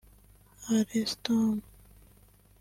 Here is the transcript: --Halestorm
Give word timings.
--Halestorm 0.65 1.57